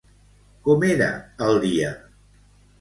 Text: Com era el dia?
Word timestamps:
Com 0.69 0.87
era 0.87 1.11
el 1.51 1.63
dia? 1.69 1.95